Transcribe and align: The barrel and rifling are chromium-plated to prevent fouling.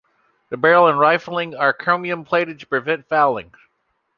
The 0.49 0.57
barrel 0.57 0.87
and 0.87 0.99
rifling 0.99 1.55
are 1.55 1.73
chromium-plated 1.73 2.59
to 2.59 2.65
prevent 2.65 3.07
fouling. 3.07 3.53